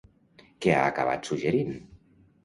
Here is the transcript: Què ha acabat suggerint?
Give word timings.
Què 0.65 0.71
ha 0.77 0.85
acabat 0.91 1.29
suggerint? 1.31 1.75